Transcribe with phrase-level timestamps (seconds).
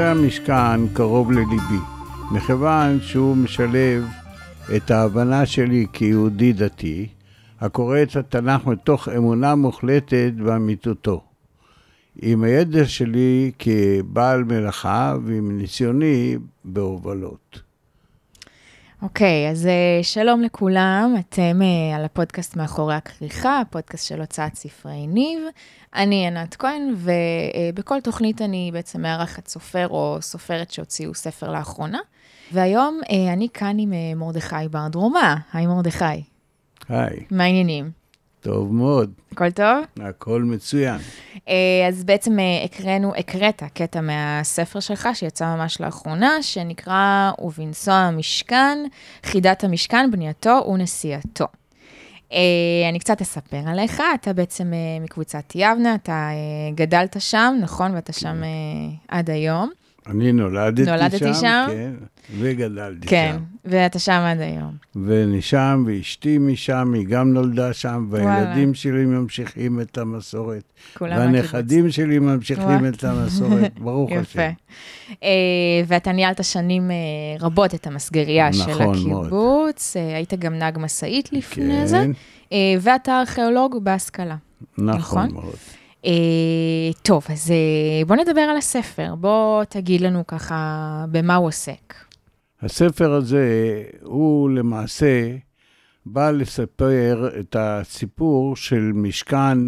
[0.00, 1.78] נושא המשכן קרוב לליבי,
[2.30, 4.04] מכיוון שהוא משלב
[4.76, 7.08] את ההבנה שלי כיהודי דתי,
[7.60, 11.24] הקורא את התנ"ך מתוך אמונה מוחלטת באמיתותו.
[12.22, 17.69] עם הידע שלי כבעל מלאכה ועם ניסיוני בהובלות.
[19.02, 24.54] אוקיי, okay, אז uh, שלום לכולם, אתם uh, על הפודקאסט מאחורי הכריכה, הפודקאסט של הוצאת
[24.54, 25.40] ספרי ניב.
[25.94, 31.98] אני ענת כהן, ובכל uh, תוכנית אני בעצם מארחת סופר או סופרת שהוציאו ספר לאחרונה.
[32.52, 33.00] והיום
[33.34, 35.36] אני כאן עם מרדכי בר דרומה.
[35.52, 36.04] היי מרדכי.
[36.88, 37.24] היי.
[37.30, 37.99] מה העניינים?
[38.40, 39.12] טוב מאוד.
[39.32, 39.84] הכל טוב?
[40.00, 40.98] הכל מצוין.
[41.48, 41.54] אה,
[41.88, 48.78] אז בעצם אה, הקראנו, הקראת קטע מהספר שלך, שיצא ממש לאחרונה, שנקרא "ובנסוע המשכן,
[49.22, 51.46] חידת המשכן, בנייתו ונשיאתו".
[52.32, 52.38] אה,
[52.88, 56.28] אני קצת אספר עליך, אתה בעצם מקבוצת יבנה, אתה
[56.74, 57.94] גדלת שם, נכון?
[57.94, 58.42] ואתה שם
[59.08, 59.70] עד היום.
[60.06, 61.92] אני נולדתי, נולדתי שם, שם, כן,
[62.38, 63.38] וגדלתי כן, שם.
[63.38, 64.72] כן, ואתה שם עד היום.
[64.96, 68.74] ואני שם, ואשתי משם, היא גם נולדה שם, והילדים וואלה.
[68.74, 70.62] שלי ממשיכים את המסורת.
[70.98, 71.94] כולם והנכדים מהקיבוץ.
[71.94, 72.88] שלי ממשיכים וואלה.
[72.88, 74.20] את המסורת, ברוך השם.
[74.20, 74.48] יפה.
[75.10, 75.14] Uh,
[75.86, 79.06] ואתה ניהלת שנים uh, רבות את המסגריה נכון של הקיבוץ.
[79.06, 79.74] מאוד.
[79.76, 81.86] Uh, היית גם נהג משאית לפני כן.
[81.86, 82.06] זה.
[82.80, 84.36] ואתה ארכיאולוג בהשכלה.
[84.78, 85.32] נכון, נכון?
[85.32, 85.54] מאוד.
[86.04, 89.14] אה, טוב, אז אה, בוא נדבר על הספר.
[89.14, 91.94] בוא תגיד לנו ככה במה הוא עוסק.
[92.62, 95.36] הספר הזה הוא למעשה
[96.06, 99.58] בא לספר את הסיפור של משכן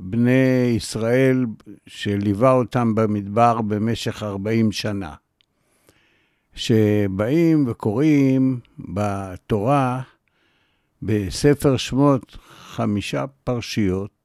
[0.00, 1.46] בני ישראל
[1.86, 5.14] שליווה אותם במדבר במשך 40 שנה.
[6.54, 10.02] שבאים וקוראים בתורה,
[11.02, 14.15] בספר שמות, חמישה פרשיות,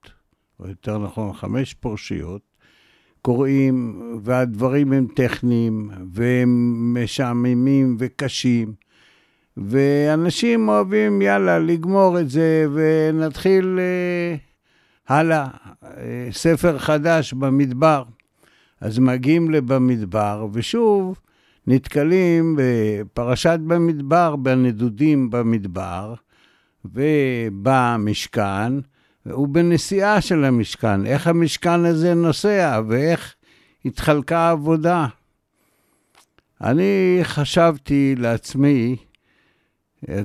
[0.61, 2.41] או יותר נכון חמש פרשיות,
[3.21, 8.73] קוראים, והדברים הם טכניים, והם משעממים וקשים,
[9.57, 14.35] ואנשים אוהבים, יאללה, לגמור את זה, ונתחיל אה,
[15.17, 15.47] הלאה,
[15.83, 18.03] אה, ספר חדש במדבר.
[18.81, 21.19] אז מגיעים לבמדבר, ושוב
[21.67, 26.13] נתקלים בפרשת במדבר, בנדודים במדבר,
[26.85, 28.73] ובמשכן,
[29.29, 33.35] הוא בנסיעה של המשכן, איך המשכן הזה נוסע ואיך
[33.85, 35.07] התחלקה העבודה.
[36.61, 38.95] אני חשבתי לעצמי,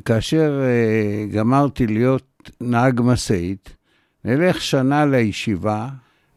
[0.05, 3.77] כאשר אה, גמרתי להיות נהג משאית,
[4.25, 5.89] נלך שנה לישיבה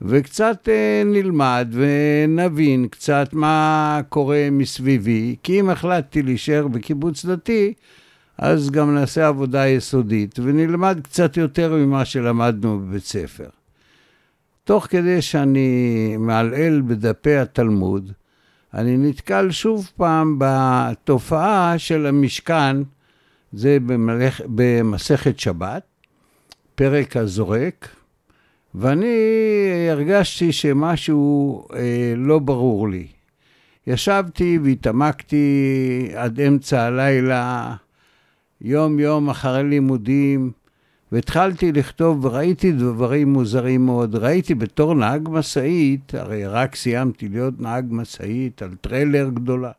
[0.01, 7.73] וקצת אה, נלמד ונבין קצת מה קורה מסביבי, כי אם החלטתי להישאר בקיבוץ דתי,
[8.41, 13.49] אז גם נעשה עבודה יסודית ונלמד קצת יותר ממה שלמדנו בבית ספר.
[14.63, 18.11] תוך כדי שאני מעלעל בדפי התלמוד,
[18.73, 22.77] אני נתקל שוב פעם בתופעה של המשכן,
[23.53, 24.41] זה במלאכ...
[24.45, 25.83] במסכת שבת,
[26.75, 27.87] פרק הזורק,
[28.75, 29.15] ואני
[29.91, 33.07] הרגשתי שמשהו אה, לא ברור לי.
[33.87, 37.75] ישבתי והתעמקתי עד אמצע הלילה
[38.61, 40.51] יום-יום אחרי לימודים,
[41.11, 44.15] והתחלתי לכתוב, וראיתי דברים מוזרים מאוד.
[44.15, 49.71] ראיתי בתור נהג משאית, הרי רק סיימתי להיות נהג משאית על טריילר גדולה.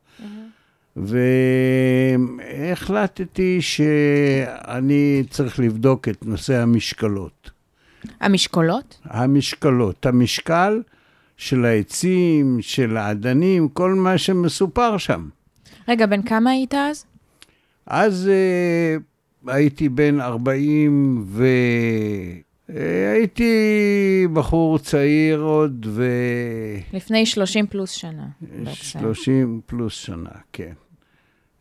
[2.57, 7.51] והחלטתי שאני צריך לבדוק את נושא המשקלות.
[8.21, 8.99] המשקולות?
[9.05, 10.07] המשקלות.
[10.07, 10.83] המשקל
[11.37, 15.29] של העצים, של האדנים, כל מה שמסופר שם.
[15.89, 17.05] רגע, בן כמה היית אז?
[17.91, 21.25] אז uh, הייתי בן 40
[22.69, 26.05] והייתי בחור צעיר עוד ו...
[26.93, 28.27] לפני 30 פלוס שנה.
[28.73, 30.73] 30 פלוס שנה, כן.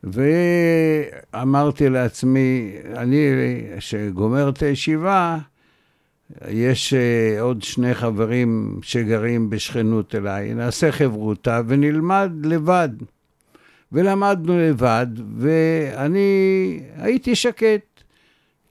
[0.04, 3.27] ואמרתי לעצמי, אני,
[3.80, 5.38] שגומר את הישיבה,
[6.48, 12.89] יש uh, עוד שני חברים שגרים בשכנות אליי, נעשה חברותה ונלמד לבד.
[13.91, 15.07] ולמדנו לבד,
[15.38, 17.81] ואני הייתי שקט.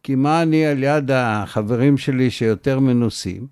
[0.02, 3.46] כי מה אני על יד החברים שלי שיותר מנוסים?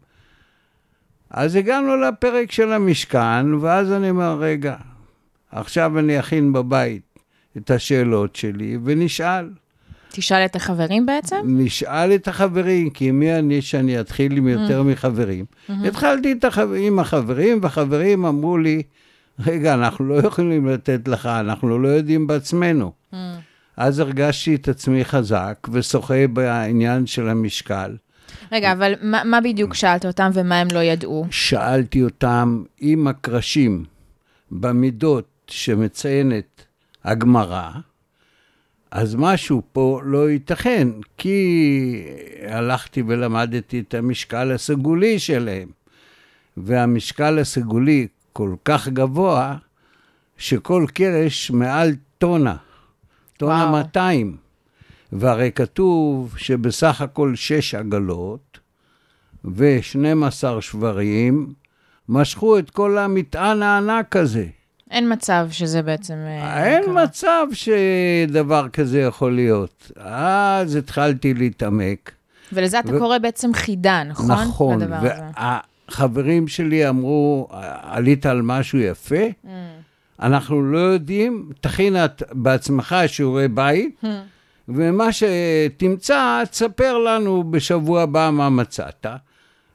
[1.30, 4.76] אז הגענו לפרק של המשכן, ואז אני אומר, רגע,
[5.52, 7.18] עכשיו אני אכין בבית
[7.56, 9.50] את השאלות שלי, ונשאל.
[10.08, 11.36] תשאל את החברים בעצם?
[11.44, 14.84] נשאל את החברים, כי מי אני שאני אתחיל עם יותר mm.
[14.84, 15.44] מחברים?
[15.44, 15.72] Mm-hmm.
[15.88, 16.74] התחלתי החבר...
[16.74, 18.82] עם החברים, והחברים אמרו לי,
[19.46, 22.92] רגע, אנחנו לא יכולים לתת לך, אנחנו לא יודעים בעצמנו.
[23.12, 23.16] Mm.
[23.76, 27.96] אז הרגשתי את עצמי חזק ושוחה בעניין של המשקל.
[28.52, 31.26] רגע, אבל מה, מה בדיוק שאלת אותם ומה הם לא ידעו?
[31.30, 33.84] שאלתי אותם אם הקרשים
[34.50, 36.64] במידות שמציינת
[37.04, 37.70] הגמרא,
[38.90, 40.88] אז משהו פה לא ייתכן,
[41.18, 42.04] כי
[42.48, 45.68] הלכתי ולמדתי את המשקל הסגולי שלהם,
[46.56, 48.06] והמשקל הסגולי
[48.36, 49.56] כל כך גבוה,
[50.36, 52.56] שכל קרש מעל טונה,
[53.36, 53.72] טונה וואו.
[53.72, 54.36] 200.
[55.12, 58.58] והרי כתוב שבסך הכל שש עגלות
[59.44, 61.52] ו-12 שברים
[62.08, 64.46] משכו את כל המטען הענק הזה.
[64.90, 66.14] אין מצב שזה בעצם...
[66.14, 67.04] אה, אין קרה.
[67.04, 69.92] מצב שדבר כזה יכול להיות.
[69.96, 72.12] אז התחלתי להתעמק.
[72.52, 74.32] ולזה אתה ו- קורא בעצם חידה, נכון?
[74.32, 75.22] נכון, לדבר הזה.
[75.88, 77.48] והחברים שלי אמרו,
[77.82, 79.48] עלית על משהו יפה, Mm.
[80.20, 84.06] אנחנו לא יודעים, תכין את בעצמך שיעורי בית, Hmm.
[84.68, 89.06] ומה שתמצא, תספר לנו בשבוע הבא מה מצאת,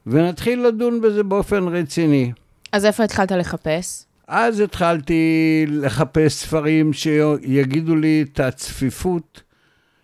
[0.07, 2.31] ונתחיל לדון בזה באופן רציני.
[2.71, 4.05] אז איפה התחלת לחפש?
[4.27, 5.23] אז התחלתי
[5.67, 9.41] לחפש ספרים שיגידו לי את הצפיפות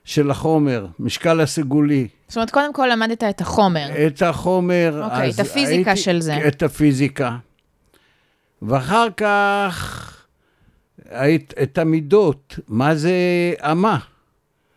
[0.06, 3.90] של החומר, משקל הסגולי, זאת אומרת, קודם כל למדת את החומר.
[4.08, 5.02] את החומר.
[5.04, 6.48] אוקיי, את הפיזיקה הייתי- של זה.
[6.48, 7.38] את הפיזיקה.
[8.62, 10.04] ואחר כך
[11.10, 13.12] היית- את המידות, מה זה
[13.62, 13.98] אמה?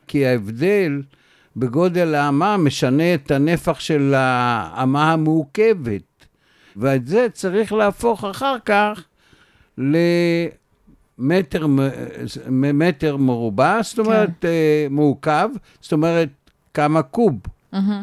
[0.07, 1.03] כי ההבדל
[1.57, 6.03] בגודל האמה משנה את הנפח של האמה המעוכבת,
[6.77, 9.05] ואת זה צריך להפוך אחר כך
[9.79, 11.67] למטר
[12.51, 15.49] מטר מרובע, זאת אומרת אה, מעוקב,
[15.81, 16.29] זאת אומרת
[16.75, 17.39] כמה קוב.
[17.73, 18.03] מהמם.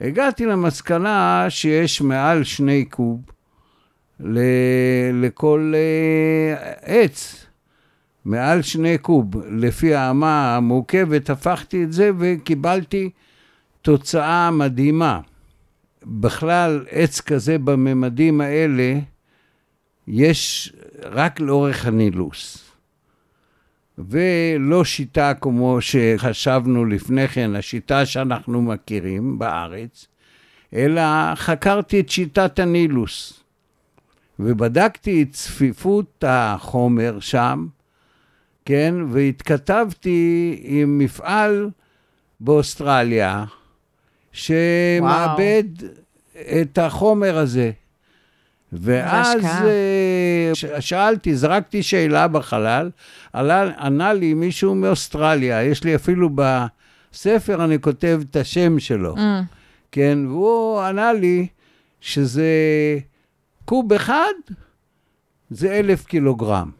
[0.00, 3.20] הגעתי למסקנה שיש מעל שני קוב
[4.20, 4.38] ל-
[5.22, 7.46] לכל אה, עץ.
[8.24, 9.26] מעל שני קוב.
[9.50, 13.10] לפי האמה המורכבת הפכתי את זה וקיבלתי
[13.82, 15.20] תוצאה מדהימה.
[16.06, 18.98] בכלל, עץ כזה בממדים האלה,
[20.08, 20.72] יש
[21.02, 22.63] רק לאורך הנילוס.
[23.98, 30.06] ולא שיטה כמו שחשבנו לפני כן, השיטה שאנחנו מכירים בארץ,
[30.74, 31.02] אלא
[31.34, 33.44] חקרתי את שיטת הנילוס.
[34.38, 37.66] ובדקתי את צפיפות החומר שם,
[38.64, 41.70] כן, והתכתבתי עם מפעל
[42.40, 43.44] באוסטרליה,
[44.32, 45.64] שמאבד
[46.62, 47.70] את החומר הזה.
[48.72, 49.36] ואז
[50.54, 52.90] ש- שאלתי, זרקתי שאלה בחלל,
[53.32, 59.20] עלה, ענה לי מישהו מאוסטרליה, יש לי אפילו בספר, אני כותב את השם שלו, Mm.
[59.92, 61.46] כן, והוא ענה לי
[62.00, 62.48] שזה
[63.64, 64.32] קוב אחד,
[65.50, 66.70] זה אלף קילוגרם.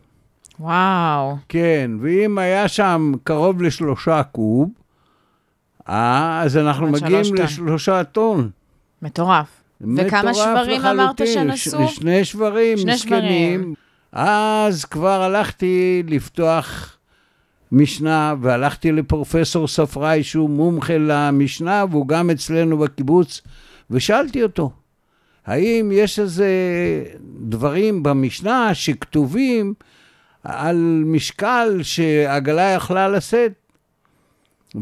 [0.60, 1.36] וואו.
[1.48, 4.70] כן, ואם היה שם קרוב לשלושה קוב,
[5.88, 7.34] אה, אז אנחנו מגיעים.
[7.34, 8.50] לשלושה טון.
[9.02, 9.46] מטורף.
[9.96, 11.26] וכמה שברים אמרת לחלוטין.
[11.26, 11.88] שנעשו?
[11.88, 13.60] ש- שני שברים, שני מסכנים.
[13.60, 13.74] שברים.
[14.12, 16.96] אז כבר הלכתי לפתוח
[17.72, 23.40] משנה, והלכתי לפרופסור ספראי, שהוא מומחה למשנה, והוא גם אצלנו בקיבוץ,
[23.90, 24.70] ושאלתי אותו,
[25.46, 26.48] האם יש איזה
[27.40, 29.74] דברים במשנה שכתובים
[30.44, 33.52] על משקל שעגלה יכלה לשאת?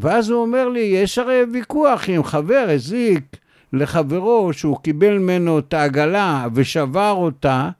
[0.00, 3.37] ואז הוא אומר לי, יש הרי ויכוח אם חבר הזיק
[3.72, 7.70] לחברו שהוא קיבל ממנו את העגלה ושבר אותה,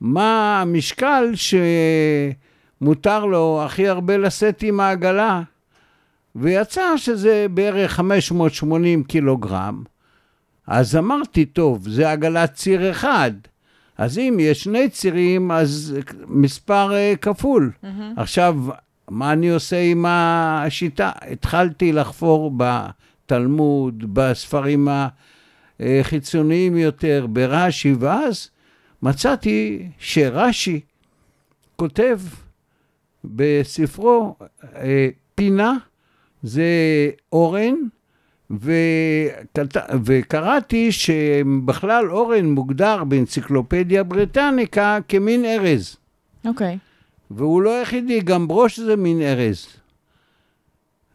[0.00, 1.32] מה המשקל
[2.80, 5.42] שמותר לו הכי הרבה לשאת עם העגלה.
[6.36, 9.82] ויצא שזה בערך 580 קילוגרם.
[10.66, 13.30] אז אמרתי, טוב, זה עגלת ציר אחד.
[13.98, 17.72] אז אם יש שני צירים, אז מספר אה, כפול.
[18.16, 18.56] עכשיו,
[19.10, 21.10] מה אני עושה עם השיטה?
[21.22, 22.50] התחלתי לחפור
[23.26, 24.88] בתלמוד, בספרים
[25.80, 28.50] החיצוניים יותר, ברש"י, ואז
[29.02, 30.80] מצאתי שרש"י
[31.76, 32.20] כותב
[33.24, 34.36] בספרו
[34.76, 35.74] אה, פינה,
[36.42, 36.64] זה
[37.32, 37.74] אורן,
[38.50, 39.76] וקט...
[40.04, 45.96] וקראתי שבכלל אורן מוגדר באנציקלופדיה בריטניקה כמין ארז.
[46.44, 46.78] אוקיי.
[47.30, 49.66] והוא לא היחידי, גם ברוש זה מין ארז.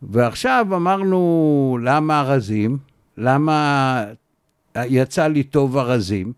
[0.02, 2.78] ועכשיו אמרנו, למה ארזים?
[3.18, 4.04] למה
[4.76, 6.34] יצא לי טוב ארזים?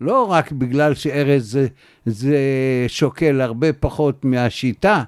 [0.00, 1.66] לא רק בגלל שארז זה,
[2.06, 2.38] זה
[2.88, 5.02] שוקל הרבה פחות מהשיטה,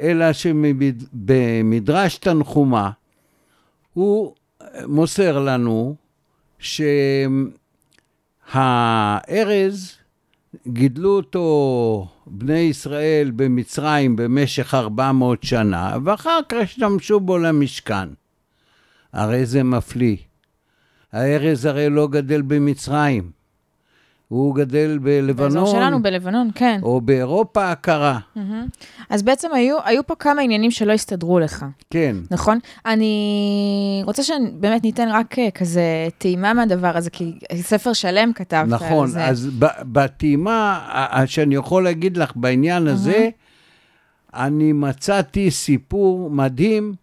[0.00, 2.90] אלא שבמדרש תנחומה
[3.92, 4.34] הוא
[4.86, 5.94] מוסר לנו
[8.48, 9.96] שהארז
[10.66, 18.08] גידלו אותו בני ישראל במצרים במשך 400 שנה, ואחר כך השתמשו בו למשכן.
[19.12, 20.16] הרי זה מפליא.
[21.12, 23.30] הארז הרי לא גדל במצרים,
[24.32, 25.36] הוא גדל בלבנון.
[25.36, 26.80] באזור שלנו, בלבנון, כן.
[26.82, 28.18] או באירופה הקרה.
[28.36, 28.66] מהמם.
[29.10, 32.16] אז בעצם היו, היו פה כמה עניינים שלא הסתדרו לך, כן.
[32.30, 32.58] נכון?
[32.86, 35.82] אני רוצה שבאמת ניתן רק אה, כזה
[36.18, 39.24] טעימה מהדבר הזה, כי ספר שלם כתבת נכון, על זה.
[39.24, 40.80] אז ב- בטעימה
[41.26, 43.28] שאני יכול להגיד לך בעניין הזה,
[44.34, 46.94] אני מצאתי סיפור מדהים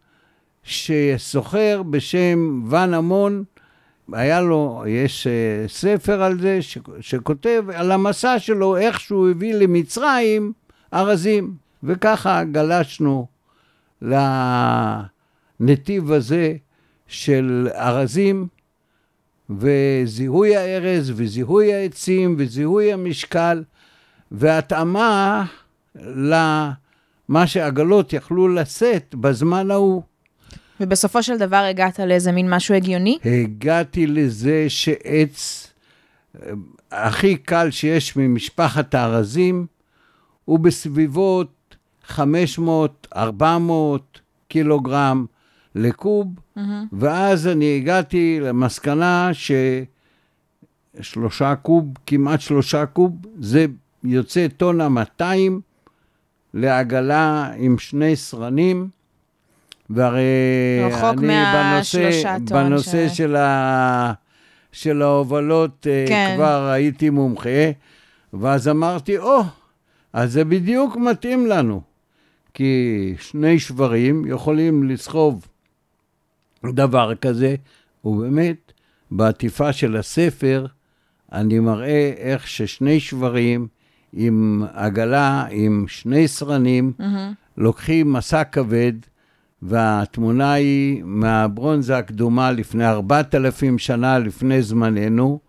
[0.64, 3.44] שסוחר בשם ואן המון,
[4.14, 9.54] היה לו, יש אה, ספר על זה, ש- שכותב על המסע שלו, איך שהוא הביא
[9.54, 10.54] למצרים
[10.94, 11.54] ארזים.
[11.84, 13.28] וככה גלשנו
[15.62, 16.56] לנתיב הזה
[17.08, 18.48] של ארזים,
[19.50, 23.64] וזיהוי הארז, וזיהוי העצים, וזיהוי המשקל,
[24.32, 25.46] והתאמה
[25.96, 30.04] למה שעגלות יכלו לשאת בזמן ההוא.
[30.80, 33.18] ובסופו של דבר הגעת לאיזה מין משהו הגיוני?
[33.26, 35.68] הגעתי לזה שעץ
[36.42, 36.52] אה,
[36.92, 39.66] הכי קל שיש ממשפחת הארזים
[40.46, 41.76] הוא בסביבות
[42.10, 43.18] 500-400
[44.48, 45.26] קילוגרם
[45.76, 46.28] לקוב,
[46.94, 49.32] ואז אני הגעתי למסקנה
[51.00, 53.66] ששלושה קוב, כמעט שלושה קוב, זה
[54.04, 55.62] יוצא טונה 200
[56.54, 58.90] לעגלה עם שני סרנים.
[59.90, 60.24] והרי
[60.84, 64.14] אני בנושא, בנושא ש- של, ה...
[64.72, 66.34] של ההובלות אה, כן.
[66.36, 67.72] כבר הייתי מומחה,
[68.34, 69.42] ואז אמרתי, או,
[70.14, 71.82] אז זה בדיוק מתאים לנו.
[72.54, 75.48] כי שני שברים יכולים לסחוב
[76.66, 77.56] דבר כזה,
[78.06, 78.72] ובאמת,
[79.12, 80.66] בעטיפה של הספר,
[81.32, 83.68] אני מראה איך ששני שברים
[84.14, 87.34] עם עגלה, עם שני סרנים, מהמם.
[87.58, 88.94] לוקחים מסע כבד,
[89.62, 95.40] והתמונה היא מהברונזה הקדומה לפני 4,000 שנה לפני זמננו.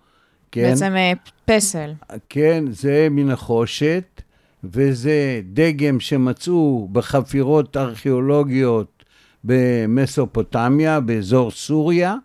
[0.53, 1.13] כן, בעצם אה,
[1.45, 1.93] פסל.
[2.29, 4.23] כן, זה הנחושת,
[4.65, 9.05] וזה דגם שמצאו בחפירות ארכיאולוגיות
[9.45, 12.17] במסופוטמיה, באזור סוריה,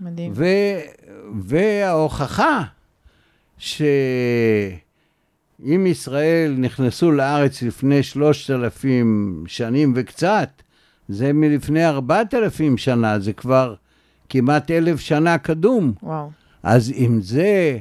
[0.00, 0.32] מדהים.
[0.34, 0.44] ו,
[1.40, 2.62] וההוכחה
[3.58, 4.06] שאם
[5.86, 10.61] ישראל נכנסו לארץ לפני 3,000 שנים וקצת,
[11.12, 13.74] זה מלפני 4,000 שנה, זה כבר
[14.28, 15.92] כמעט אלף שנה קדום.
[16.02, 16.30] וואו.
[16.62, 17.78] אז אם זה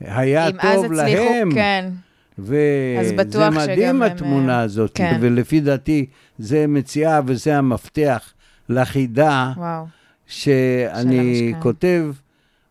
[0.00, 1.90] היה אם אז טוב הצליחו, להם, כן.
[2.38, 5.18] אז וזה בטוח מדהים שגם הם, התמונה אה, הזאת, כן.
[5.20, 6.06] ולפי דעתי
[6.38, 8.32] זה מציאה וזה המפתח
[8.68, 9.86] לחידה וואו.
[10.26, 11.54] שאני.
[11.60, 12.12] כותב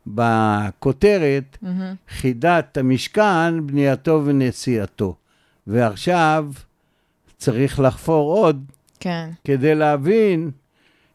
[0.07, 1.95] בכותרת, מהמם.
[2.09, 5.15] חידת המשכן, בנייתו ונשיאתו.
[5.67, 6.45] ועכשיו
[7.37, 8.65] צריך לחפור עוד
[9.01, 9.29] כן.
[9.43, 10.51] כדי להבין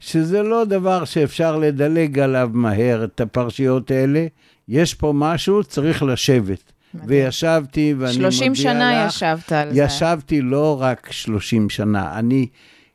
[0.00, 4.26] שזה לא דבר שאפשר לדלג עליו מהר, את הפרשיות האלה.
[4.68, 6.72] יש פה משהו, צריך לשבת.
[6.94, 7.08] מדהים.
[7.08, 8.34] וישבתי, ואני מודיע לך...
[8.34, 9.82] 30 שנה ישבת על זה.
[9.82, 12.46] ישבתי לא רק 30 שנה, אני,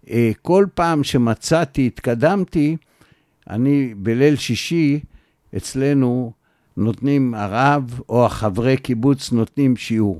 [0.10, 2.78] אה, כל פעם שמצאתי, התקדמתי,
[3.50, 5.00] אני בליל שישי,
[5.58, 6.32] אצלנו
[6.78, 10.20] נותנים, הרב או החברי קיבוץ נותנים שיעור.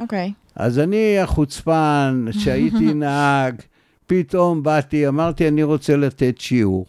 [0.00, 0.32] אוקיי.
[0.56, 3.62] אז אני החוצפן, שהייתי נהג,
[4.10, 6.86] פתאום באתי, אמרתי, אני רוצה לתת שיעור.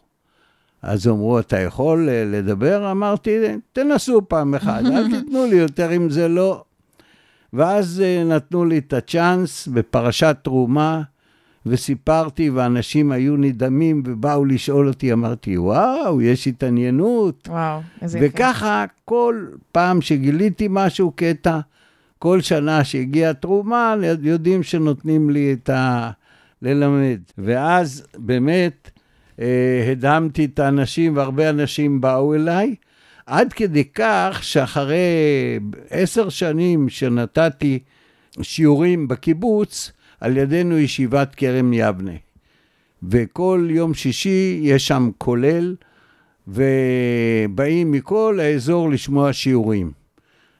[0.82, 2.92] אז אמרו, אתה יכול אה, לדבר?
[2.92, 3.38] אמרתי,
[3.74, 6.64] תנסו פעם אחת, אל תיתנו לי יותר אם זה לא.
[7.54, 11.02] ואז אה, נתנו לי את הצ'אנס בפרשת תרומה,
[11.66, 17.48] וסיפרתי, ואנשים היו נדהמים ובאו לשאול אותי, אמרתי, וואו, יש התעניינות.
[17.48, 18.28] וואו, איזה יפה.
[18.30, 21.60] וככה, כל פעם שגיליתי משהו, קטע,
[22.20, 26.12] כל שנה שהגיעה תרומה, יודעים שנותנים לי את ה...
[26.62, 27.20] ללמד.
[27.38, 28.90] ואז באמת
[29.40, 32.76] אה, הדהמתי את האנשים, והרבה אנשים באו אליי,
[33.26, 35.00] עד כדי כך שאחרי
[35.90, 37.80] עשר שנים שנתתי
[38.42, 39.92] שיעורים בקיבוץ,
[40.22, 42.12] על ידינו ישיבת כרם יבנה.
[43.04, 45.76] וכל יום שישי יש שם כולל,
[46.48, 49.92] ובאים מכל האזור לשמוע שיעורים.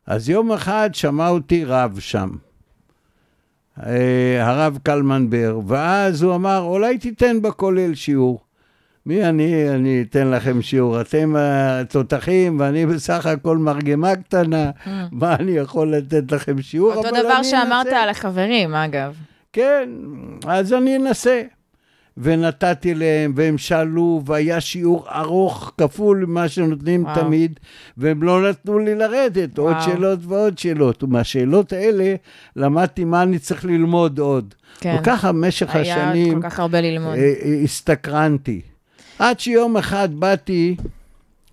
[0.06, 2.30] אז יום אחד שמע אותי רב שם,
[4.40, 8.40] הרב קלמן בר, ואז הוא אמר, אולי תיתן בכולל שיעור.
[9.06, 9.70] מי אני?
[9.70, 11.02] אני אתן לכם שיעור.
[11.02, 14.72] אתם התותחים ואני בסך הכל מרגמה קטנה,
[15.12, 16.94] מה אני יכול לתת לכם שיעור?
[16.94, 16.96] Mm.
[16.96, 19.16] אותו דבר שאמרת אנסה." על החברים, אגב.
[19.54, 19.90] כן,
[20.48, 21.42] אז אני אנסה.
[22.18, 27.16] ונתתי להם, והם שאלו, והיה שיעור ארוך כפול ממה שנותנים וואו.
[27.16, 27.60] תמיד,
[27.98, 29.84] והם לא נתנו לי לרדת, עוד וואו.
[29.86, 31.04] שאלות ועוד שאלות.
[31.04, 32.16] ומהשאלות האלה
[32.56, 34.54] למדתי מה אני צריך ללמוד עוד.
[34.80, 34.98] כן.
[35.00, 37.16] וככה במשך היה השנים כל כך הרבה ללמוד.
[37.16, 38.62] אה, אה, הסתקרנתי.
[39.20, 40.76] עד שיום אחד באתי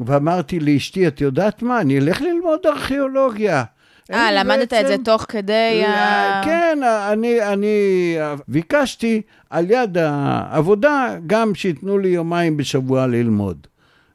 [0.01, 3.65] ואמרתי לאשתי, את יודעת מה, אני אלך ללמוד ארכיאולוגיה.
[4.13, 6.41] אה, למדת את זה תוך כדי ה...
[6.45, 6.79] כן,
[7.13, 8.17] אני, אני
[8.49, 13.67] ביקשתי על יד העבודה גם שייתנו לי יומיים בשבוע ללמוד.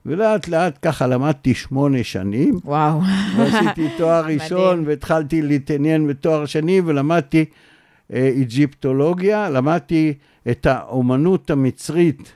[0.06, 2.60] ולאט לאט ככה למדתי שמונה שנים.
[2.66, 3.00] וואו.
[3.38, 7.46] ועשיתי תואר ראשון, והתחלתי להתעניין בתואר שני, ולמדתי
[8.14, 10.14] אה, איג'יפטולוגיה, למדתי
[10.52, 12.34] את האומנות המצרית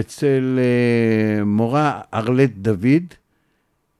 [0.00, 3.14] אצל אה, מורה ארלט דוד,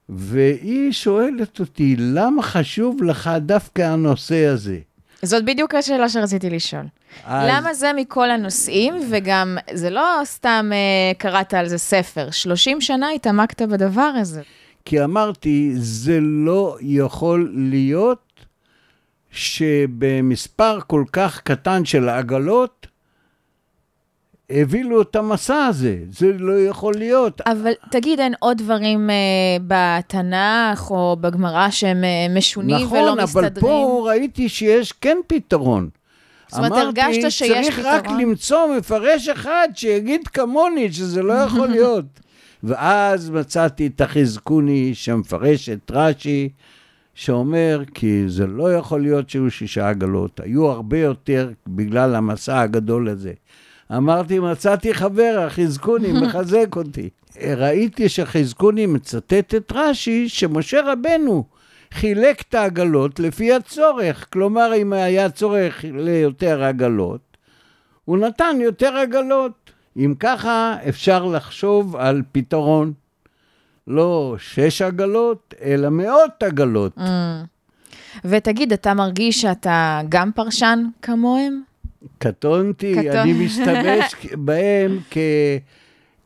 [0.08, 4.78] והיא שואלת אותי, למה חשוב לך דווקא הנושא הזה?
[5.22, 6.84] זאת בדיוק השאלה שרציתי לשאול.
[7.24, 7.48] אז...
[7.50, 13.10] למה זה מכל הנושאים, וגם זה לא סתם uh, קראת על זה ספר, 30 שנה
[13.10, 14.42] התעמקת בדבר הזה.
[14.84, 18.44] כי אמרתי, זה לא יכול להיות
[19.30, 22.86] שבמספר כל כך קטן של עגלות,
[24.54, 27.40] הבילו את המסע הזה, זה לא יכול להיות.
[27.40, 33.44] אבל תגיד, אין עוד דברים uh, בתנ"ך או בגמרא שהם uh, משונים נכון, ולא מסתדרים?
[33.44, 35.88] נכון, אבל פה ראיתי שיש כן פתרון.
[36.48, 37.52] זאת אומרת, הרגשת שיש פתרון?
[37.52, 42.04] אמרתי, צריך רק למצוא מפרש אחד שיגיד כמוני שזה לא יכול להיות.
[42.62, 46.48] ואז מצאתי את החזקוני שמפרש את רש"י,
[47.14, 53.08] שאומר, כי זה לא יכול להיות שהיו שישה עגלות, היו הרבה יותר בגלל המסע הגדול
[53.08, 53.32] הזה.
[53.96, 57.08] אמרתי, מצאתי חבר, החזקוני מחזק אותי.
[57.56, 61.44] ראיתי שחזקוני מצטט את רש"י, שמשה רבנו
[61.92, 64.26] חילק את העגלות לפי הצורך.
[64.32, 67.36] כלומר, אם היה צורך ליותר עגלות,
[68.04, 69.70] הוא נתן יותר עגלות.
[69.96, 72.92] אם ככה, אפשר לחשוב על פתרון.
[73.86, 76.98] לא שש עגלות, אלא מאות עגלות.
[76.98, 77.02] Mm.
[78.24, 81.62] ותגיד, אתה מרגיש שאתה גם פרשן כמוהם?
[82.18, 83.16] קטונתי, קטון.
[83.16, 84.14] אני משתמש
[84.46, 84.98] בהם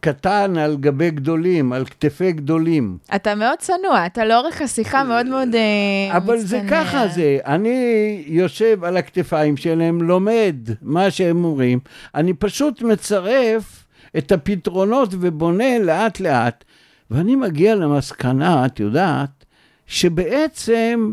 [0.00, 2.98] כקטן על גבי גדולים, על כתפי גדולים.
[3.14, 6.16] אתה מאוד צנוע, אתה לאורך השיחה מאוד מאוד מצטנע.
[6.16, 6.48] אבל מצטנע.
[6.48, 11.78] זה ככה זה, אני יושב על הכתפיים שלהם, לומד מה שהם אומרים,
[12.14, 13.84] אני פשוט מצרף
[14.18, 16.64] את הפתרונות ובונה לאט לאט,
[17.10, 19.44] ואני מגיע למסקנה, את יודעת,
[19.86, 21.12] שבעצם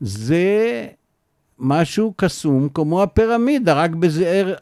[0.00, 0.86] זה
[1.58, 4.54] משהו קסום כמו הפירמידה, רק בזעיר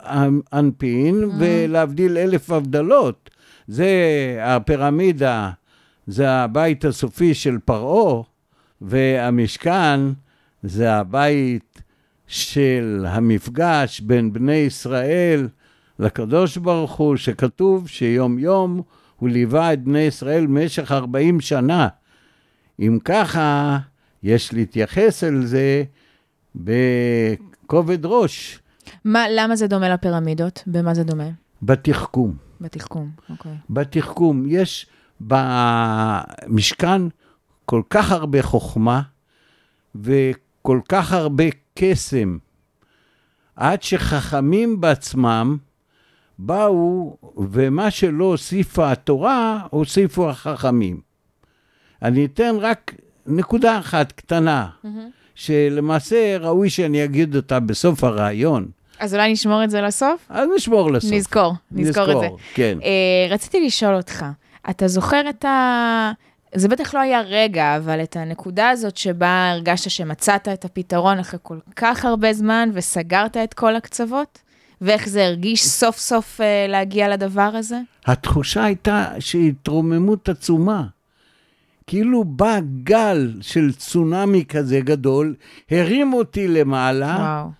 [0.52, 1.26] אנפין, mm.
[1.38, 3.30] ולהבדיל אלף הבדלות.
[3.68, 3.88] זה
[4.40, 5.50] הפירמידה,
[6.06, 8.22] זה הבית הסופי של פרעה,
[8.80, 10.00] והמשכן
[10.62, 11.82] זה הבית
[12.26, 15.48] של המפגש בין בני ישראל
[15.98, 18.82] לקדוש ברוך הוא, שכתוב שיום יום
[19.16, 21.88] הוא ליווה את בני ישראל במשך 40 שנה.
[22.80, 23.78] אם ככה,
[24.22, 25.84] יש להתייחס אל זה
[26.54, 28.58] בכובד ראש.
[29.04, 30.62] מה, למה זה דומה לפירמידות?
[30.66, 31.28] במה זה דומה?
[31.62, 32.36] בתחכום.
[32.60, 33.52] בתחכום, אוקיי.
[33.70, 34.44] בתחכום.
[34.48, 34.86] יש
[35.20, 37.02] במשכן
[37.64, 39.02] כל כך הרבה חוכמה
[39.94, 42.38] וכל כך הרבה קסם,
[43.56, 45.56] עד שחכמים בעצמם
[46.38, 51.00] באו, ומה שלא הוסיפה התורה, הוסיפו החכמים.
[52.02, 52.94] אני אתן רק
[53.26, 54.68] נקודה אחת קטנה.
[54.84, 54.88] Mm-hmm.
[55.34, 58.66] שלמעשה ראוי שאני אגיד אותה בסוף הראיון.
[58.98, 60.26] אז אולי נשמור את זה לסוף?
[60.28, 61.12] אז נשמור לסוף.
[61.12, 62.36] נזכור, נזכור, נזכור את זה.
[62.54, 62.78] כן.
[62.80, 64.24] Uh, רציתי לשאול אותך,
[64.70, 66.12] אתה זוכר את ה...
[66.54, 71.38] זה בטח לא היה רגע, אבל את הנקודה הזאת שבה הרגשת שמצאת את הפתרון אחרי
[71.42, 74.38] כל כך הרבה זמן וסגרת את כל הקצוות?
[74.80, 77.78] ואיך זה הרגיש סוף סוף uh, להגיע לדבר הזה?
[78.06, 80.84] התחושה הייתה שהתרוממות עצומה.
[81.86, 85.34] כאילו בא גל של צונאמי כזה גדול,
[85.70, 87.50] הרים אותי למעלה, וואו.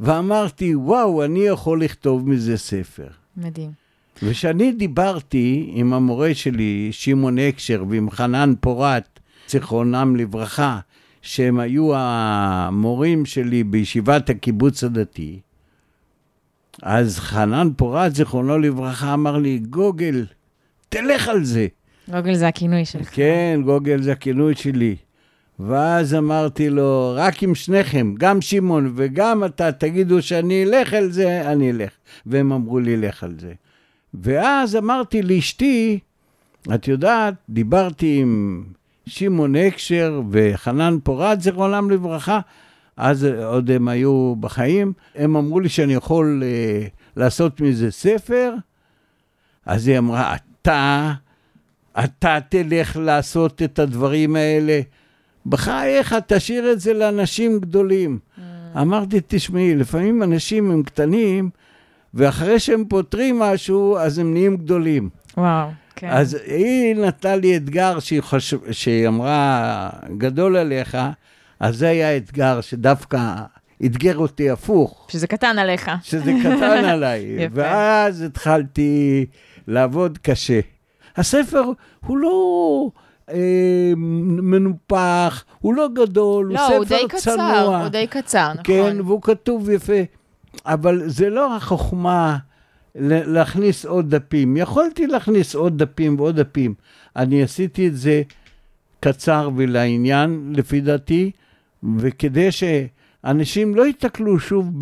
[0.00, 3.08] ואמרתי, וואו, אני יכול לכתוב מזה ספר.
[3.36, 3.70] מדהים.
[4.22, 10.80] וכשאני דיברתי עם המורה שלי, שמעון הקשר, ועם חנן פורת, זיכרונם לברכה,
[11.22, 15.40] שהם היו המורים שלי בישיבת הקיבוץ הדתי,
[16.82, 20.26] אז חנן פורת, זיכרונו לברכה, אמר לי, גוגל,
[20.88, 21.66] תלך על זה.
[22.10, 23.08] גוגל זה הכינוי שלך.
[23.12, 24.96] כן, גוגל זה הכינוי שלי.
[25.58, 31.52] ואז אמרתי לו, רק עם שניכם, גם שמעון וגם אתה, תגידו שאני אלך על זה,
[31.52, 31.90] אני אלך.
[32.26, 33.52] והם אמרו לי, לך על זה.
[34.14, 35.98] ואז אמרתי לאשתי,
[36.74, 38.64] את יודעת, דיברתי עם
[39.06, 42.40] שמעון הקשר וחנן פורת, זיכרונם לברכה,
[42.96, 48.54] אז עוד הם היו בחיים, הם אמרו לי שאני יכול uh, לעשות מזה ספר,
[49.66, 51.12] אז היא אמרה, אתה
[52.04, 54.80] אתה תלך לעשות את הדברים האלה.
[55.46, 58.18] בחייך, תשאיר את זה לאנשים גדולים.
[58.18, 58.78] Mm.
[58.80, 61.50] אמרתי, תשמעי, לפעמים אנשים הם קטנים,
[62.14, 65.08] ואחרי שהם פותרים משהו, אז הם נהיים גדולים.
[65.36, 66.08] וואו, כן.
[66.10, 70.98] אז היא נתנה לי אתגר שהיא, חושב, שהיא אמרה, גדול עליך,
[71.60, 73.34] אז זה היה אתגר שדווקא
[73.84, 75.90] אתגר אותי הפוך, שזה קטן עליך.
[76.02, 77.20] שזה קטן עליי.
[77.38, 77.54] יפה.
[77.54, 79.26] ואז התחלתי
[79.66, 80.60] לעבוד קשה.
[81.20, 81.62] הספר
[82.06, 82.90] הוא לא
[83.30, 87.80] אה, מנופח, הוא לא גדול, לא, הוא הוא ספר די קצר, צנוע.
[87.80, 88.64] הוא די קצר, נכון.
[88.64, 90.02] כן, והוא כתוב יפה.
[90.66, 92.36] אבל זה לא החוכמה
[92.94, 94.56] להכניס עוד דפים.
[94.56, 96.74] יכולתי להכניס עוד דפים ועוד דפים.
[97.16, 98.22] אני עשיתי את זה
[99.00, 101.30] קצר ולעניין, לפי דעתי,
[101.98, 104.78] וכדי שאנשים לא ייתקלו שוב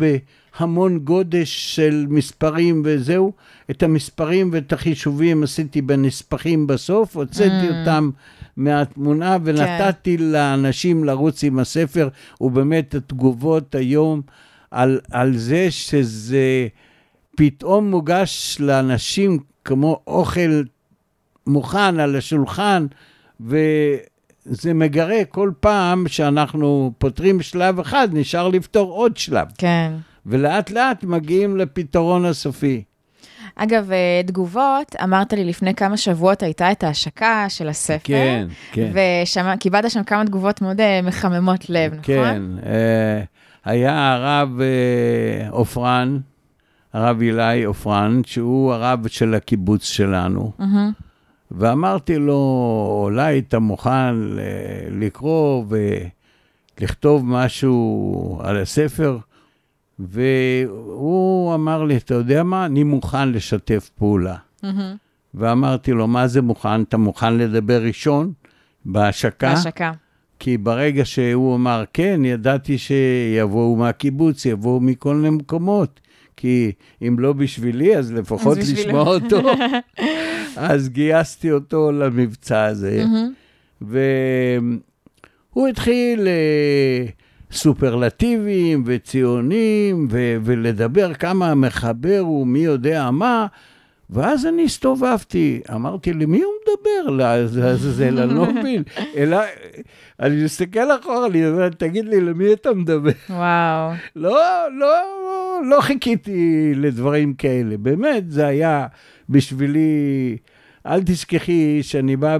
[0.59, 3.31] בהמון גודש של מספרים וזהו,
[3.71, 7.73] את המספרים ואת החישובים עשיתי בנספחים בסוף, הוצאתי Mm.
[7.79, 8.09] אותם
[8.57, 12.09] מהתמונה ונתתי לאנשים לרוץ עם הספר,
[12.41, 14.21] ובאמת התגובות היום
[14.71, 16.67] על, על זה שזה
[17.35, 20.61] פתאום מוגש לאנשים כמו אוכל
[21.47, 22.85] מוכן על השולחן,
[23.39, 29.47] וזה מגרה כל פעם שאנחנו פותרים שלב אחד, נשאר לפתור עוד שלב.
[29.57, 29.93] כן.
[30.25, 32.83] ולאט לאט מגיעים לפתרון הסופי.
[33.55, 37.97] אגב, אה, תגובות, אמרת לי לפני כמה שבועות הייתה את ההשקה של הספר.
[38.03, 38.91] כן, כן.
[39.55, 42.03] וקיבלת שם כמה תגובות מאוד אה, מחממות לב, נכון?
[42.03, 43.23] כן, אה,
[43.65, 44.49] היה הרב
[45.49, 46.19] עופרן,
[46.93, 50.91] הרב אילי עופרן, שהוא הרב של הקיבוץ שלנו, מהמם.
[51.51, 54.15] ואמרתי לו, אולי אתה מוכן
[54.91, 55.65] לקרוא
[56.79, 59.17] ולכתוב משהו על הספר?
[59.99, 64.35] והוא אמר לי, אתה יודע מה, אני מוכן לשתף פעולה.
[64.63, 64.95] מהמם.
[65.33, 66.81] ואמרתי לו, מה זה מוכן?
[66.81, 68.33] אתה מוכן לדבר ראשון
[68.85, 69.53] בהשקה?
[69.53, 69.91] בהשקה.
[70.39, 75.99] כי ברגע שהוא אמר כן, ידעתי שיבואו מהקיבוץ, יבואו מכל מיני מקומות.
[76.37, 78.73] כי אם לא בשבילי, אז לפחות אז.
[78.73, 79.41] לשמוע אותו.
[80.55, 83.33] אז גייסתי אותו למבצע הזה, מהמם.
[85.51, 87.05] והוא התחיל אה,
[87.51, 93.47] סופרלטיבים וציונים, ו- ולדבר כמה מחבר הוא, מי יודע מה.
[94.09, 97.15] ואז אני הסתובבתי, אמרתי, למי הוא מדבר?
[97.15, 98.83] לעזאזל, אני לא מבין.
[99.15, 99.37] אלא,
[100.19, 103.11] אני מסתכל אחורה, אני אומר, תגיד לי, למי אתה מדבר?
[103.29, 103.91] וואו.
[104.15, 104.39] לא,
[104.79, 104.95] לא,
[105.69, 107.77] לא חיכיתי לדברים כאלה.
[107.77, 108.87] באמת, זה היה
[109.29, 110.37] בשבילי...
[110.85, 112.37] אל תשכחי שאני בא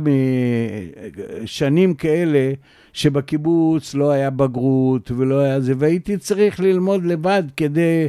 [1.43, 2.53] משנים כאלה
[2.93, 8.07] שבקיבוץ לא היה בגרות ולא היה זה, והייתי צריך ללמוד לבד כדי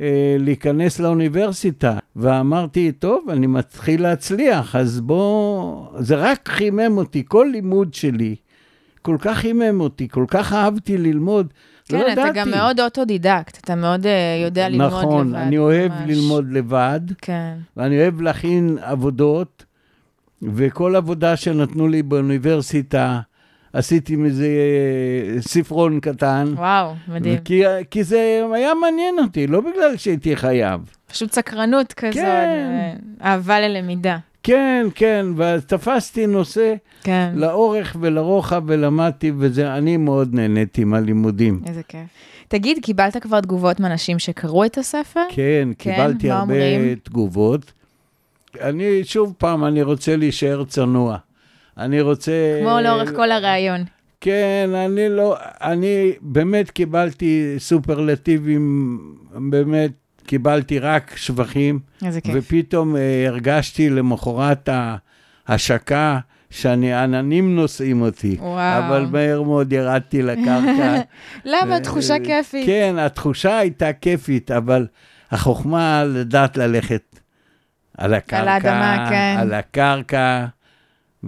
[0.00, 1.98] אה, להיכנס לאוניברסיטה.
[2.16, 5.86] ואמרתי, טוב, אני מתחיל להצליח, אז בוא...
[5.98, 8.36] זה רק חימם אותי, כל לימוד שלי
[9.04, 11.52] כל כך חימם אותי, כל כך אהבתי ללמוד.
[11.88, 12.38] כן, לא אתה ידעתי.
[12.38, 14.98] גם מאוד אוטודידקט, אתה מאוד אה, יודע ללמוד לבד.
[14.98, 16.10] נכון, אני אוהב ממש.
[16.10, 17.54] ללמוד לבד, כן.
[17.76, 19.64] ואני אוהב להכין עבודות,
[20.42, 23.20] וכל עבודה שנתנו לי באוניברסיטה,
[23.74, 26.54] עשיתי מזה אה, ספרון קטן.
[26.56, 27.38] וואו, מדהים.
[27.38, 30.80] כי, כי זה היה מעניין אותי, לא בגלל שהייתי חייב.
[31.06, 32.94] פשוט סקרנות כזאת, כן.
[33.22, 34.18] אה, אהבה ללמידה.
[34.42, 41.60] כן, כן, ואז תפסתי נושא כן, לאורך ולרוחב ולמדתי, ואני מאוד נהניתי מהלימודים.
[41.66, 42.00] איזה כיף.
[42.48, 45.20] תגיד, קיבלת כבר תגובות מאנשים שקראו את הספר?
[45.28, 46.94] כן, כן, קיבלתי הרבה אומרים?
[47.02, 47.72] תגובות.
[48.60, 51.16] אני, שוב פעם, אני רוצה להישאר צנוע.
[51.78, 52.32] אני רוצה...
[52.60, 53.84] כמו לאורך כל הראיון.
[54.20, 55.36] כן, אני לא...
[55.62, 58.98] אני באמת קיבלתי סופרלטיבים,
[59.34, 59.90] באמת
[60.26, 62.34] קיבלתי רק שבחים, איזה כיף.
[62.36, 64.68] ופתאום אה, הרגשתי למחרת
[65.48, 66.18] ההשקה
[66.50, 68.36] שאני, עננים נושאים אותי.
[68.40, 68.78] וואו.
[68.78, 70.96] אבל מהר מאוד ירדתי לקרקע.
[71.44, 71.80] למה?
[71.80, 72.66] תחושה אה, כיפית.
[72.66, 74.86] כן, התחושה הייתה כיפית, אבל
[75.30, 77.20] החוכמה לדעת ללכת
[77.98, 79.36] על הקרקע, האדמה, כן.
[79.38, 80.46] על הקרקע,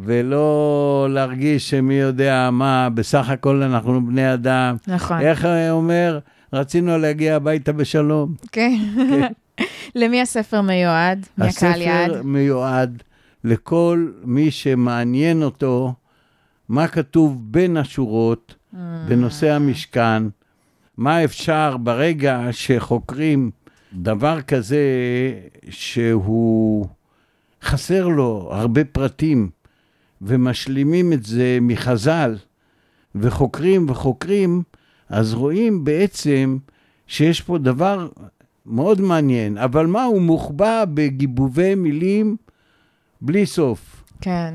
[0.03, 4.77] ולא להרגיש שמי יודע מה, בסך הכל אנחנו בני אדם.
[4.87, 5.21] נכון.
[5.21, 6.19] איך אה, אומר?
[6.53, 8.35] רצינו להגיע הביתה בשלום.
[8.53, 8.77] כן.
[9.95, 11.27] למי הספר מיועד?
[11.39, 12.11] מי הקהל יעד?
[12.11, 13.03] הספר מיועד
[13.45, 15.95] לכל מי שמעניין אותו
[16.69, 18.79] מה כתוב בין השורות Mm.
[19.09, 20.23] בנושא המשכן,
[20.97, 23.51] מה אפשר ברגע שחוקרים
[23.93, 24.81] דבר כזה
[25.71, 26.87] שהוא
[27.63, 29.51] חסר לו הרבה פרטים
[30.23, 32.37] ומשלימים את זה מחז"ל
[33.15, 34.63] וחוקרים וחוקרים,
[35.09, 36.59] אז רואים בעצם
[37.07, 38.09] שיש פה דבר
[38.67, 42.37] מאוד מעניין, אבל מה, הוא מוחבא בגיבובי מילים
[43.21, 44.03] בלי סוף.
[44.21, 44.55] כן.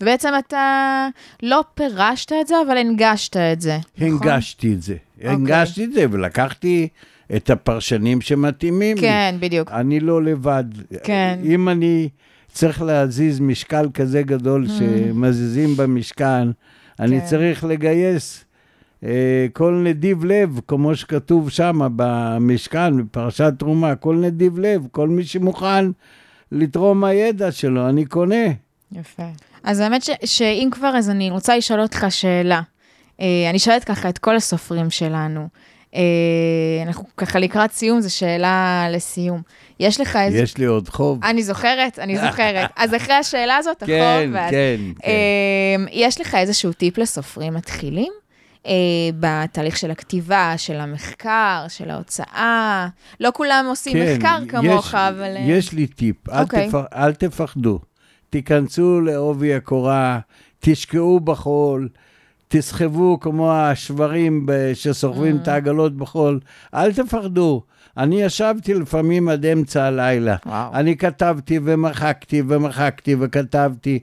[0.00, 1.08] ובעצם אתה
[1.42, 3.78] לא פירשת את זה, אבל הנגשת את זה.
[3.96, 4.08] נכון?
[4.08, 4.96] הנגשתי את זה.
[5.22, 6.88] הנגשתי את זה ולקחתי
[7.36, 9.02] את הפרשנים שמתאימים לי.
[9.02, 9.70] כן, בדיוק.
[9.70, 10.64] אני לא לבד.
[11.02, 11.38] כן.
[11.44, 12.08] אם אני
[12.56, 16.48] צריך להזיז משקל כזה גדול שמזיזים במשכן,
[17.00, 17.26] אני כן.
[17.26, 18.44] צריך לגייס
[19.04, 25.24] אה, כל נדיב לב, כמו שכתוב שם במשכן, בפרשת תרומה, כל נדיב לב, כל מי
[25.24, 25.84] שמוכן
[26.52, 28.46] לתרום מהידע שלו, אני קונה.
[28.92, 29.28] יפה.
[29.64, 32.60] אז האמת ש, שאם כבר, אז אני רוצה לשאול אותך שאלה.
[33.20, 35.48] אה, אני שואלת ככה את כל הסופרים שלנו.
[35.96, 36.02] אה,
[36.86, 39.42] אנחנו ככה לקראת סיום, זו שאלה לסיום.
[39.80, 40.38] יש לך איזה...
[40.38, 41.24] יש לי עוד חוב.
[41.24, 42.70] אני זוכרת, אני זוכרת.
[42.76, 43.94] אז אחרי השאלה הזאת, החוב...
[43.96, 45.08] כן, ואת- כן, כן.
[45.10, 48.12] אה, יש לך איזשהו טיפ לסופרים מתחילים?
[48.66, 48.72] אה,
[49.20, 52.88] בתהליך של הכתיבה, של המחקר, של ההוצאה?
[53.20, 55.34] לא כולם עושים מחקר כמוך, יש, אבל...
[55.40, 56.68] יש לי טיפ, אל, אוקיי.
[56.68, 56.74] תפ...
[56.94, 57.78] אל תפחדו.
[58.30, 60.18] תיכנסו לעובי הקורה,
[60.60, 61.88] תשקעו בחול,
[62.48, 65.42] תסחבו כמו השברים שסוחבים Mm.
[65.42, 66.40] את העגלות בחול.
[66.74, 67.62] אל תפחדו.
[67.96, 70.36] אני ישבתי לפעמים עד אמצע הלילה.
[70.46, 70.74] וואו.
[70.74, 73.98] אני כתבתי ומחקתי ומחקתי וכתבתי.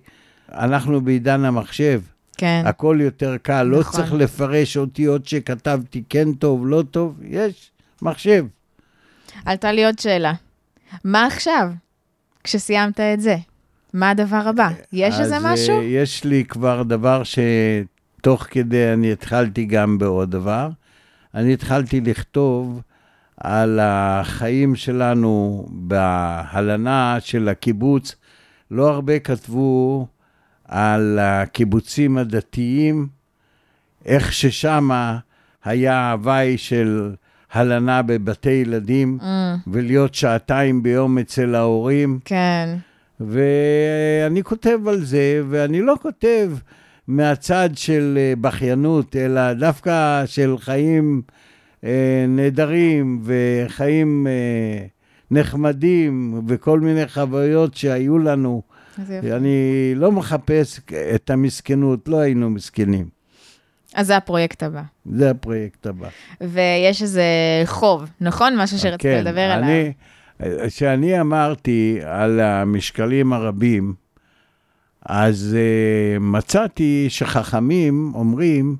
[0.52, 2.02] אנחנו בעידן המחשב.
[2.38, 2.64] כן.
[2.66, 4.02] הכל יותר קל, לא נכון.
[4.02, 8.46] צריך לפרש אותיות שכתבתי כן טוב, לא טוב, יש מחשב.
[9.46, 10.34] עלתה לי עוד שאלה.
[11.04, 11.70] מה עכשיו,
[12.44, 13.36] כשסיימת את זה?
[13.94, 14.70] מה הדבר הבא?
[14.94, 15.80] יש איזה אז, משהו?
[15.80, 17.22] אה, יש לי כבר דבר
[18.24, 20.70] שתוך כדי אני התחלתי גם בעוד דבר.
[21.36, 22.82] אני התחלתי לכתוב
[23.38, 28.16] על החיים שלנו בהלנה של הקיבוץ.
[28.72, 30.08] לא הרבה כתבו
[30.68, 33.08] על הקיבוצים הדתיים,
[34.06, 35.18] איך ששמה
[35.64, 37.14] היה הוואי של
[37.54, 39.26] הלנה בבתי ילדים, Mm,
[39.68, 42.20] ולהיות שעתיים ביום אצל ההורים.
[42.26, 42.76] כן.
[43.20, 46.52] ואני כותב על זה, ואני לא כותב
[47.08, 51.22] מהצד של אה, בכיינות, אלא דווקא של חיים
[51.84, 54.86] אה, נהדרים וחיים אה,
[55.32, 58.62] נחמדים וכל מיני חוויות שהיו לנו.
[59.10, 60.80] אני לא מחפש
[61.16, 63.06] את המסכנות, לא היינו מסכנים.
[63.96, 64.82] אז זה הפרויקט הבא.
[65.06, 66.08] זה הפרויקט הבא.
[66.42, 67.24] ויש איזה
[67.66, 68.56] חוב, נכון?
[68.58, 69.70] משהו שרצית כן, לדבר עליו.
[69.70, 69.94] אני,
[70.68, 73.94] כשאני אמרתי על המשקלים הרבים,
[75.06, 78.76] אז uh, מצאתי שחכמים אומרים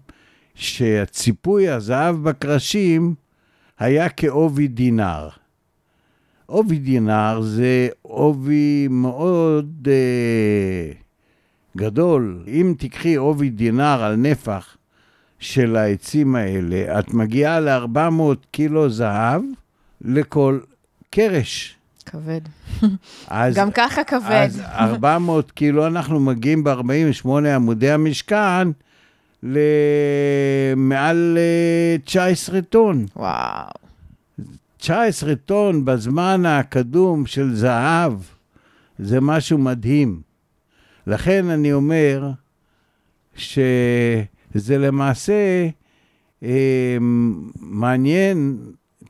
[0.56, 3.16] שהציפוי הזהב בקרשים
[3.80, 5.30] היה כעובי דינר.
[6.46, 10.98] עובי דינר זה עובי מאוד uh,
[11.78, 12.44] גדול.
[12.48, 14.78] אם תיקחי עובי דינר על נפח
[15.40, 19.42] של העצים האלה, את מגיעה ל-400 קילו זהב
[20.02, 20.60] לכל
[21.10, 21.78] קרש.
[22.06, 22.42] כבד.
[23.28, 24.48] אז, גם ככה כבד.
[24.50, 28.68] אז 400 קילו, אנחנו מגיעים ב-48 עמודי המשכן
[29.44, 33.06] למעל אה, 19 טון.
[33.16, 33.70] וואו.
[34.78, 38.14] 19 טון בזמן הקדום של זהב,
[39.00, 40.22] זה משהו מדהים.
[41.08, 42.32] לכן אני אומר
[43.36, 45.68] שזה למעשה
[46.44, 46.98] אה,
[47.60, 48.58] מעניין,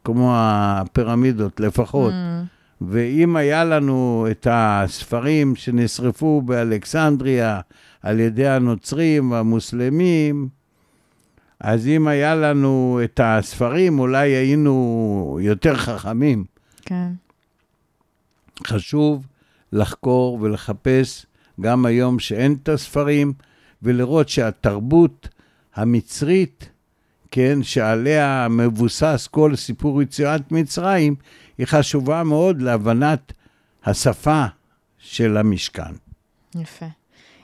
[0.03, 2.13] כמו הפירמידות לפחות.
[2.13, 2.52] Mm,
[2.87, 7.59] ואם היה לנו את הספרים שנשרפו באלכסנדריה
[8.01, 10.49] על ידי הנוצרים והמוסלמים,
[11.59, 16.43] אז אם היה לנו את הספרים, אולי היינו יותר חכמים.
[16.81, 17.11] כן.
[18.67, 19.27] חשוב
[19.71, 21.25] לחקור ולחפש
[21.61, 23.33] גם היום שאין את הספרים,
[23.83, 25.29] ולראות שהתרבות
[25.75, 26.69] המצרית,
[27.31, 31.15] כן, שעליה מבוסס כל סיפור יציאת מצרים,
[31.57, 33.33] היא חשובה מאוד להבנת
[33.85, 34.45] השפה
[34.97, 35.93] של המשכן.
[36.55, 36.85] יפה.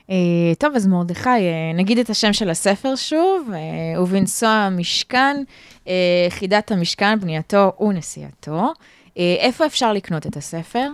[0.07, 0.11] Uh,
[0.57, 5.43] טוב, אז מרדכי, uh, נגיד את השם של הספר שוב, uh, ובנסוע המשכן,
[5.85, 5.89] uh,
[6.29, 8.73] חידת המשכן, בנייתו ונשיאתו.
[9.07, 10.87] Uh, איפה אפשר לקנות את הספר?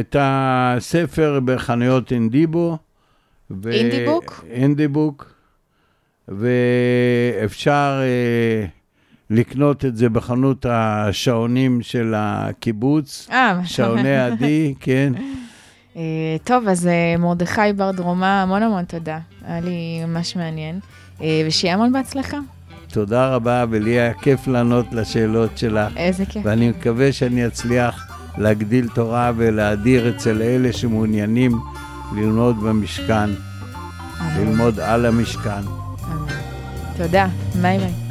[0.00, 2.78] את הספר בחנויות אינדיבו.
[3.50, 3.70] ו...
[3.70, 4.44] אינדיבוק?
[4.50, 5.36] אינדיבוק.
[6.28, 8.66] ואפשר אה,
[9.30, 15.12] לקנות את זה בחנות השעונים של הקיבוץ, אה, שעוני עדי, כן.
[15.94, 15.98] Uh,
[16.44, 19.18] טוב, אז uh, מרדכי בר דרומה, המון המון תודה.
[19.46, 20.80] היה לי ממש מעניין.
[21.46, 22.38] ושיהיה המון בהצלחה.
[22.88, 26.42] תודה רבה, ולי היה כיף לענות לשאלות שלך, איזה כיף.
[26.46, 31.52] ואני מקווה שאני אצליח להגדיל תורה ולהדיר אצל אלה שמעוניינים
[32.16, 33.30] ללמוד במשכן.
[34.36, 35.62] ללמוד על המשכן.
[36.96, 37.28] תודה.
[37.62, 38.05] ביי ביי.